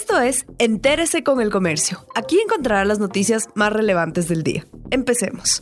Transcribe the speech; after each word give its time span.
Esto 0.00 0.20
es 0.20 0.46
Entérese 0.58 1.24
con 1.24 1.40
el 1.40 1.50
Comercio. 1.50 2.06
Aquí 2.14 2.38
encontrará 2.38 2.84
las 2.84 3.00
noticias 3.00 3.48
más 3.56 3.72
relevantes 3.72 4.28
del 4.28 4.44
día. 4.44 4.64
Empecemos. 4.92 5.60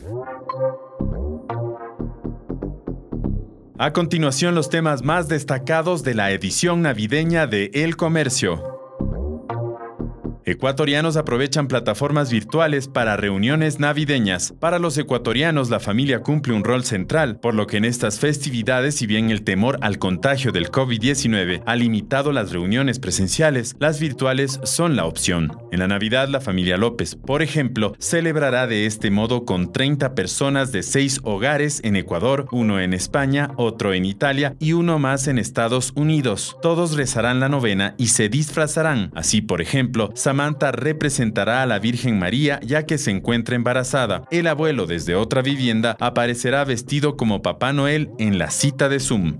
A 3.79 3.93
continuación, 3.93 4.53
los 4.53 4.69
temas 4.69 5.01
más 5.01 5.27
destacados 5.27 6.03
de 6.03 6.13
la 6.13 6.29
edición 6.29 6.83
navideña 6.83 7.47
de 7.47 7.71
El 7.73 7.97
Comercio. 7.97 8.76
Ecuatorianos 10.47 11.17
aprovechan 11.17 11.67
plataformas 11.67 12.31
virtuales 12.31 12.87
para 12.87 13.17
reuniones 13.17 13.81
navideñas. 13.81 14.53
Para 14.61 14.79
los 14.79 14.97
ecuatorianos, 14.97 15.69
la 15.69 15.81
familia 15.81 16.21
cumple 16.21 16.53
un 16.53 16.63
rol 16.63 16.85
central, 16.85 17.37
por 17.41 17.53
lo 17.53 17.67
que 17.67 17.75
en 17.75 17.83
estas 17.83 18.21
festividades, 18.21 18.95
si 18.95 19.07
bien 19.07 19.29
el 19.29 19.43
temor 19.43 19.77
al 19.81 19.99
contagio 19.99 20.53
del 20.53 20.71
COVID-19 20.71 21.63
ha 21.65 21.75
limitado 21.75 22.31
las 22.31 22.53
reuniones 22.53 22.97
presenciales, 22.97 23.75
las 23.79 23.99
virtuales 23.99 24.61
son 24.63 24.95
la 24.95 25.03
opción. 25.03 25.51
En 25.73 25.79
la 25.79 25.89
Navidad, 25.89 26.29
la 26.29 26.39
familia 26.39 26.77
López, 26.77 27.15
por 27.15 27.41
ejemplo, 27.41 27.93
celebrará 27.99 28.67
de 28.67 28.85
este 28.85 29.11
modo 29.11 29.43
con 29.43 29.73
30 29.73 30.15
personas 30.15 30.71
de 30.71 30.81
seis 30.81 31.19
hogares 31.23 31.81
en 31.83 31.97
Ecuador, 31.97 32.47
uno 32.53 32.79
en 32.79 32.93
España, 32.93 33.51
otro 33.57 33.93
en 33.93 34.05
Italia 34.05 34.55
y 34.59 34.71
uno 34.71 34.97
más 34.97 35.27
en 35.27 35.39
Estados 35.39 35.91
Unidos. 35.97 36.55
Todos 36.61 36.95
rezarán 36.95 37.41
la 37.41 37.49
novena 37.49 37.95
y 37.97 38.07
se 38.07 38.29
disfrazarán. 38.29 39.11
Así, 39.13 39.41
por 39.41 39.61
ejemplo, 39.61 40.09
Samantha 40.37 40.71
representará 40.71 41.63
a 41.63 41.65
la 41.65 41.79
Virgen 41.79 42.19
María 42.19 42.59
ya 42.61 42.85
que 42.85 42.99
se 42.99 43.09
encuentra 43.09 43.55
embarazada. 43.55 44.25
El 44.29 44.45
abuelo 44.45 44.85
desde 44.85 45.15
otra 45.15 45.41
vivienda 45.41 45.97
aparecerá 45.99 46.63
vestido 46.63 47.17
como 47.17 47.41
Papá 47.41 47.73
Noel 47.73 48.11
en 48.19 48.37
la 48.37 48.51
cita 48.51 48.87
de 48.87 48.99
Zoom. 48.99 49.39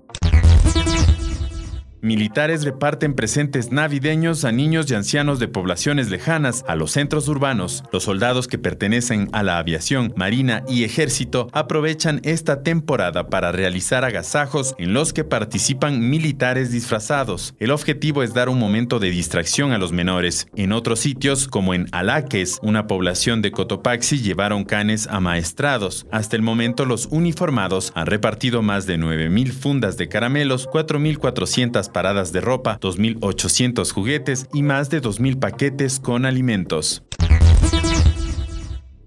Militares 2.01 2.63
reparten 2.63 3.15
presentes 3.15 3.71
navideños 3.71 4.45
a 4.45 4.51
niños 4.51 4.89
y 4.91 4.93
ancianos 4.93 5.39
de 5.39 5.47
poblaciones 5.47 6.11
lejanas 6.11 6.63
a 6.67 6.75
los 6.75 6.91
centros 6.91 7.27
urbanos. 7.27 7.83
Los 7.91 8.03
soldados 8.03 8.47
que 8.47 8.59
pertenecen 8.59 9.29
a 9.31 9.41
la 9.41 9.57
aviación, 9.57 10.13
marina 10.15 10.63
y 10.67 10.83
ejército 10.83 11.47
aprovechan 11.53 12.21
esta 12.23 12.61
temporada 12.61 13.29
para 13.29 13.51
realizar 13.51 14.05
agasajos 14.05 14.75
en 14.77 14.93
los 14.93 15.11
que 15.11 15.23
participan 15.23 16.07
militares 16.07 16.71
disfrazados. 16.71 17.55
El 17.57 17.71
objetivo 17.71 18.21
es 18.21 18.35
dar 18.35 18.49
un 18.49 18.59
momento 18.59 18.99
de 18.99 19.09
distracción 19.09 19.71
a 19.71 19.79
los 19.79 19.91
menores. 19.91 20.47
En 20.55 20.73
otros 20.73 20.99
sitios, 20.99 21.47
como 21.47 21.73
en 21.73 21.87
Alaques, 21.91 22.59
una 22.61 22.85
población 22.85 23.41
de 23.41 23.51
Cotopaxi, 23.51 24.19
llevaron 24.19 24.65
canes 24.65 25.07
amaestrados. 25.07 26.05
Hasta 26.11 26.35
el 26.35 26.43
momento, 26.43 26.85
los 26.85 27.07
uniformados 27.07 27.91
han 27.95 28.05
repartido 28.05 28.61
más 28.61 28.85
de 28.85 28.99
9.000 28.99 29.51
fundas 29.51 29.97
de 29.97 30.07
caramelos, 30.07 30.67
4.400 30.69 31.87
paradas 31.97 32.31
de 32.31 32.41
ropa, 32.41 32.77
2.800 32.79 33.91
juguetes 33.91 34.45
y 34.53 34.61
más 34.61 34.91
de 34.91 35.01
2.000 35.01 35.39
paquetes 35.39 35.99
con 35.99 36.27
alimentos. 36.27 37.01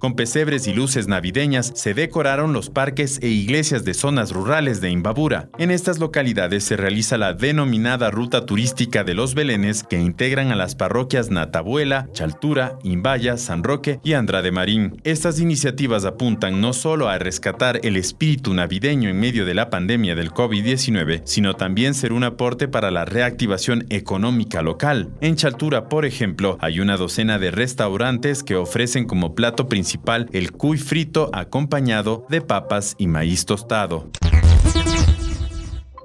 Con 0.01 0.15
pesebres 0.15 0.67
y 0.67 0.73
luces 0.73 1.09
navideñas 1.09 1.73
se 1.75 1.93
decoraron 1.93 2.55
los 2.55 2.71
parques 2.71 3.19
e 3.21 3.29
iglesias 3.29 3.85
de 3.85 3.93
zonas 3.93 4.33
rurales 4.33 4.81
de 4.81 4.89
Imbabura. 4.89 5.51
En 5.59 5.71
estas 5.71 5.99
localidades 5.99 6.65
se 6.65 6.79
realiza 6.79 7.19
la 7.19 7.35
denominada 7.35 8.11
ruta 8.11 8.47
turística 8.47 9.05
de 9.05 9.13
los 9.13 9.35
Belenes 9.35 9.85
que 9.85 10.01
integran 10.01 10.53
a 10.53 10.57
las 10.57 10.75
parroquias 10.75 11.31
Natabuela, 11.31 12.09
Chaltura, 12.15 12.79
Imbaya, 12.83 13.37
San 13.37 13.63
Roque 13.63 14.01
y 14.03 14.15
Andrade 14.15 14.51
Marín. 14.51 14.99
Estas 15.05 15.39
iniciativas 15.39 16.07
apuntan 16.07 16.63
no 16.63 16.73
solo 16.73 17.11
a 17.11 17.19
rescatar 17.19 17.81
el 17.83 17.99
espíritu 17.99 18.55
navideño 18.55 19.11
en 19.11 19.21
medio 19.21 19.45
de 19.45 19.53
la 19.53 19.69
pandemia 19.69 20.15
del 20.15 20.31
COVID-19, 20.31 21.21
sino 21.27 21.57
también 21.57 21.93
ser 21.93 22.15
un 22.15 22.25
aporte 22.25 22.69
para 22.69 22.91
la 22.91 23.05
reactivación 23.05 23.85
económica 23.91 24.63
local. 24.63 25.11
En 25.21 25.37
Chaltura, 25.37 25.91
por 25.91 26.07
ejemplo, 26.07 26.57
hay 26.63 26.81
una 26.81 26.97
docena 26.97 27.39
de 27.39 27.51
restaurantes 27.51 28.43
que 28.43 28.57
ofrecen 28.57 29.05
como 29.05 29.35
plato 29.35 29.69
principal 29.91 30.29
el 30.33 30.53
cuy 30.53 30.79
frito 30.79 31.31
acompañado 31.33 32.25
de 32.29 32.41
papas 32.41 32.95
y 32.97 33.09
maíz 33.09 33.45
tostado. 33.45 34.09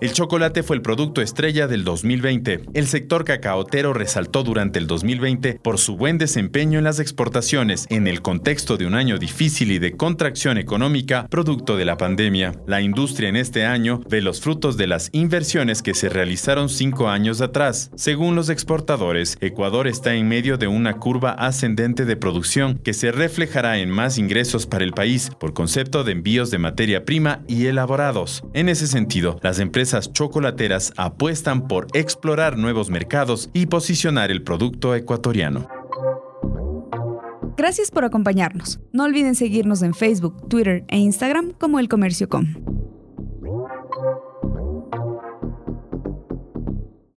El 0.01 0.11
chocolate 0.11 0.61
fue 0.61 0.75
el 0.75 0.81
producto 0.81 1.21
estrella 1.21 1.67
del 1.67 1.85
2020. 1.85 2.63
El 2.73 2.87
sector 2.87 3.23
cacaotero 3.23 3.93
resaltó 3.93 4.43
durante 4.43 4.77
el 4.77 4.87
2020 4.87 5.57
por 5.63 5.77
su 5.77 5.95
buen 5.95 6.17
desempeño 6.17 6.77
en 6.77 6.83
las 6.83 6.99
exportaciones 6.99 7.85
en 7.89 8.05
el 8.07 8.21
contexto 8.21 8.75
de 8.75 8.87
un 8.87 8.93
año 8.93 9.17
difícil 9.17 9.71
y 9.71 9.79
de 9.79 9.95
contracción 9.95 10.57
económica 10.57 11.27
producto 11.29 11.77
de 11.77 11.85
la 11.85 11.95
pandemia. 11.95 12.51
La 12.67 12.81
industria 12.81 13.29
en 13.29 13.37
este 13.37 13.65
año 13.65 14.01
ve 14.09 14.21
los 14.21 14.41
frutos 14.41 14.75
de 14.75 14.87
las 14.87 15.09
inversiones 15.13 15.81
que 15.81 15.93
se 15.93 16.09
realizaron 16.09 16.67
cinco 16.67 17.07
años 17.07 17.39
atrás. 17.39 17.89
Según 17.95 18.35
los 18.35 18.49
exportadores, 18.49 19.37
Ecuador 19.39 19.87
está 19.87 20.13
en 20.13 20.27
medio 20.27 20.57
de 20.57 20.67
una 20.67 20.95
curva 20.95 21.31
ascendente 21.31 22.03
de 22.03 22.17
producción 22.17 22.79
que 22.83 22.93
se 22.93 23.13
reflejará 23.13 23.77
en 23.77 23.91
más 23.91 24.17
ingresos 24.17 24.67
para 24.67 24.83
el 24.83 24.91
país 24.91 25.31
por 25.39 25.53
concepto 25.53 26.03
de 26.03 26.11
envíos 26.11 26.51
de 26.51 26.57
materia 26.57 27.05
prima 27.05 27.43
y 27.47 27.67
elaborados. 27.67 28.43
En 28.53 28.67
ese 28.67 28.87
sentido, 28.87 29.39
las 29.41 29.59
empresas 29.59 29.84
empresas 29.85 30.11
chocolateras 30.13 30.91
apuestan 30.97 31.67
por 31.67 31.85
explorar 31.93 32.57
nuevos 32.57 32.89
mercados 32.89 33.51
y 33.53 33.67
posicionar 33.67 34.31
el 34.31 34.41
producto 34.41 34.95
ecuatoriano. 34.95 35.67
Gracias 37.55 37.91
por 37.91 38.03
acompañarnos. 38.03 38.79
No 38.93 39.03
olviden 39.03 39.35
seguirnos 39.35 39.83
en 39.83 39.93
Facebook, 39.93 40.49
Twitter 40.49 40.85
e 40.87 40.97
Instagram 40.97 41.51
como 41.51 41.77
El 41.77 41.87
Comercio 41.87 42.27
Com. 42.27 42.84